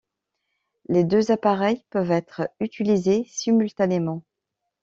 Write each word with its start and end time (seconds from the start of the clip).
Les 0.89 1.03
deux 1.03 1.29
appareils 1.29 1.85
peuvent 1.91 2.09
être 2.09 2.49
utilisés 2.59 3.23
simultanément. 3.29 4.23